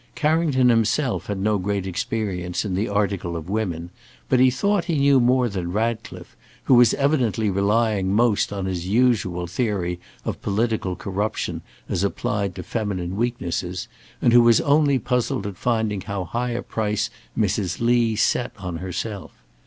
[0.15, 3.91] Carrington himself had no great experience in the article of women,
[4.29, 8.87] but he thought he knew more than Ratcliffe, who was evidently relying most on his
[8.87, 13.87] usual theory of political corruption as applied to feminine weaknesses,
[14.23, 17.79] and who was only puzzled at finding how high a price Mrs.
[17.79, 19.33] Lee set on herself.